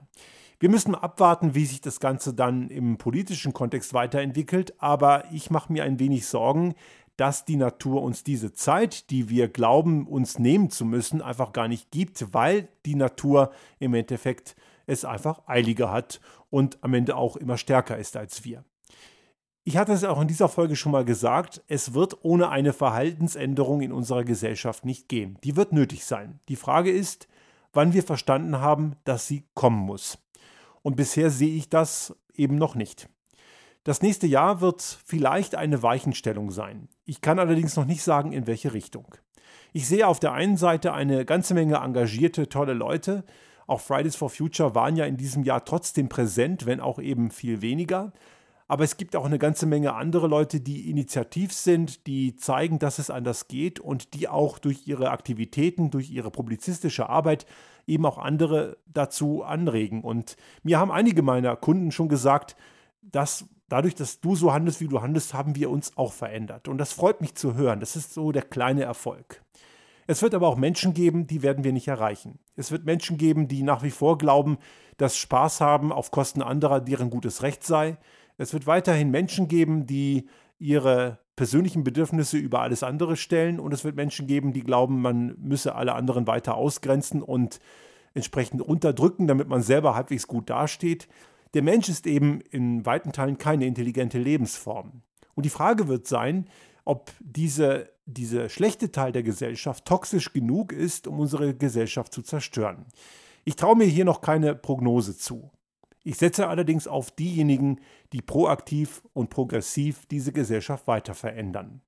[0.60, 5.72] Wir müssen abwarten, wie sich das Ganze dann im politischen Kontext weiterentwickelt, aber ich mache
[5.72, 6.74] mir ein wenig Sorgen,
[7.16, 11.68] dass die Natur uns diese Zeit, die wir glauben, uns nehmen zu müssen, einfach gar
[11.68, 17.36] nicht gibt, weil die Natur im Endeffekt es einfach eiliger hat und am Ende auch
[17.36, 18.64] immer stärker ist als wir.
[19.62, 23.80] Ich hatte es auch in dieser Folge schon mal gesagt, es wird ohne eine Verhaltensänderung
[23.82, 25.38] in unserer Gesellschaft nicht gehen.
[25.44, 26.40] Die wird nötig sein.
[26.48, 27.28] Die Frage ist,
[27.72, 30.18] wann wir verstanden haben, dass sie kommen muss.
[30.88, 33.10] Und bisher sehe ich das eben noch nicht.
[33.84, 36.88] Das nächste Jahr wird vielleicht eine Weichenstellung sein.
[37.04, 39.14] Ich kann allerdings noch nicht sagen, in welche Richtung.
[39.74, 43.24] Ich sehe auf der einen Seite eine ganze Menge engagierte, tolle Leute.
[43.66, 47.60] Auch Fridays for Future waren ja in diesem Jahr trotzdem präsent, wenn auch eben viel
[47.60, 48.14] weniger.
[48.68, 52.98] Aber es gibt auch eine ganze Menge andere Leute, die initiativ sind, die zeigen, dass
[52.98, 57.46] es anders geht und die auch durch ihre Aktivitäten, durch ihre publizistische Arbeit
[57.86, 60.02] eben auch andere dazu anregen.
[60.02, 62.56] Und mir haben einige meiner Kunden schon gesagt,
[63.00, 66.68] dass dadurch, dass du so handelst, wie du handelst, haben wir uns auch verändert.
[66.68, 67.80] Und das freut mich zu hören.
[67.80, 69.42] Das ist so der kleine Erfolg.
[70.06, 72.38] Es wird aber auch Menschen geben, die werden wir nicht erreichen.
[72.56, 74.58] Es wird Menschen geben, die nach wie vor glauben,
[74.98, 77.96] dass Spaß haben auf Kosten anderer deren gutes Recht sei.
[78.38, 80.28] Es wird weiterhin Menschen geben, die
[80.58, 85.36] ihre persönlichen Bedürfnisse über alles andere stellen und es wird Menschen geben, die glauben, man
[85.38, 87.60] müsse alle anderen weiter ausgrenzen und
[88.14, 91.08] entsprechend unterdrücken, damit man selber halbwegs gut dasteht.
[91.54, 95.02] Der Mensch ist eben in weiten Teilen keine intelligente Lebensform.
[95.34, 96.46] Und die Frage wird sein,
[96.84, 102.86] ob diese, dieser schlechte Teil der Gesellschaft toxisch genug ist, um unsere Gesellschaft zu zerstören.
[103.44, 105.50] Ich traue mir hier noch keine Prognose zu.
[106.08, 107.82] Ich setze allerdings auf diejenigen,
[108.14, 111.82] die proaktiv und progressiv diese Gesellschaft weiter verändern.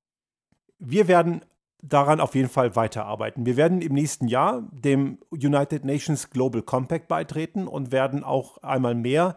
[0.79, 1.41] Wir werden
[1.81, 3.47] daran auf jeden Fall weiterarbeiten.
[3.47, 8.95] Wir werden im nächsten Jahr dem United Nations Global Compact beitreten und werden auch einmal
[8.95, 9.37] mehr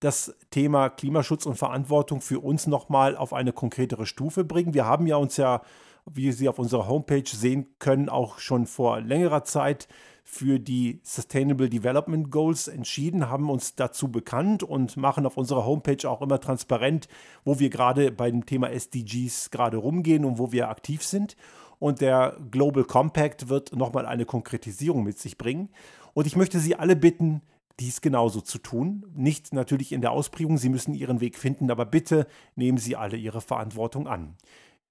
[0.00, 4.74] das Thema Klimaschutz und Verantwortung für uns nochmal auf eine konkretere Stufe bringen.
[4.74, 5.62] Wir haben ja uns ja,
[6.04, 9.86] wie Sie auf unserer Homepage sehen können, auch schon vor längerer Zeit
[10.28, 16.10] für die Sustainable Development Goals entschieden, haben uns dazu bekannt und machen auf unserer Homepage
[16.10, 17.06] auch immer transparent,
[17.44, 21.36] wo wir gerade bei dem Thema SDGs gerade rumgehen und wo wir aktiv sind.
[21.78, 25.68] Und der Global Compact wird nochmal eine Konkretisierung mit sich bringen.
[26.12, 27.40] Und ich möchte Sie alle bitten,
[27.78, 29.06] dies genauso zu tun.
[29.14, 33.16] Nicht natürlich in der Ausprägung, Sie müssen Ihren Weg finden, aber bitte nehmen Sie alle
[33.16, 34.34] Ihre Verantwortung an.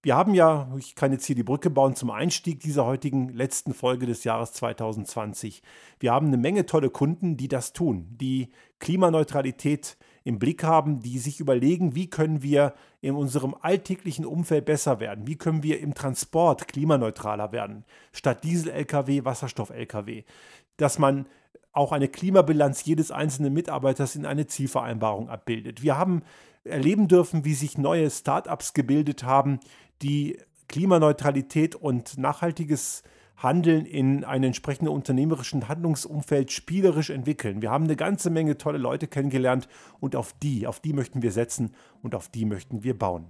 [0.06, 3.74] Wir haben ja, ich kann jetzt hier die Brücke bauen zum Einstieg dieser heutigen letzten
[3.74, 5.64] Folge des Jahres 2020.
[5.99, 11.18] Wir haben eine Menge tolle Kunden, die das tun, die Klimaneutralität im Blick haben, die
[11.18, 15.95] sich überlegen, wie können wir in unserem alltäglichen Umfeld besser werden, wie können wir im
[15.95, 20.24] Transport klimaneutraler werden, statt Diesel-Lkw, Wasserstoff-Lkw,
[20.78, 21.26] dass man
[21.72, 25.84] auch eine Klimabilanz jedes einzelnen Mitarbeiters in eine Zielvereinbarung abbildet.
[25.84, 26.24] Wir haben
[26.64, 29.60] erleben dürfen, wie sich neue Startups gebildet haben,
[30.01, 30.38] die
[30.68, 33.03] Klimaneutralität und nachhaltiges
[33.38, 37.62] Handeln in einem entsprechenden unternehmerischen Handlungsumfeld spielerisch entwickeln.
[37.62, 39.68] Wir haben eine ganze Menge tolle Leute kennengelernt
[39.99, 43.26] und auf die, auf die möchten wir setzen und auf die möchten wir bauen.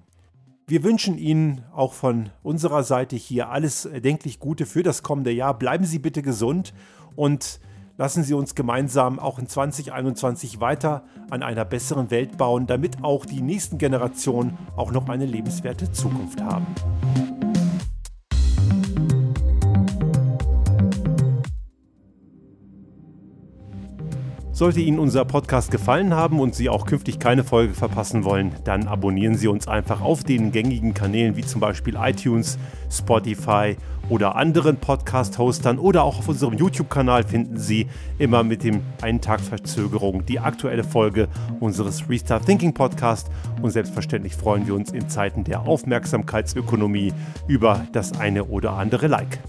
[0.67, 5.57] Wir wünschen Ihnen auch von unserer Seite hier alles erdenklich Gute für das kommende Jahr.
[5.57, 6.73] Bleiben Sie bitte gesund
[7.15, 7.59] und
[7.97, 13.25] lassen Sie uns gemeinsam auch in 2021 weiter an einer besseren Welt bauen, damit auch
[13.25, 16.65] die nächsten Generationen auch noch eine lebenswerte Zukunft haben.
[24.51, 28.87] Sollte Ihnen unser Podcast gefallen haben und Sie auch künftig keine Folge verpassen wollen, dann
[28.87, 32.57] abonnieren Sie uns einfach auf den gängigen Kanälen wie zum Beispiel iTunes,
[32.89, 33.75] Spotify
[34.09, 37.87] oder anderen Podcast-Hostern oder auch auf unserem YouTube-Kanal finden Sie
[38.17, 41.27] immer mit dem einen Tag Verzögerung die aktuelle Folge
[41.59, 43.29] unseres Restart Thinking Podcast
[43.61, 47.13] und selbstverständlich freuen wir uns in Zeiten der Aufmerksamkeitsökonomie
[47.47, 49.39] über das eine oder andere Like.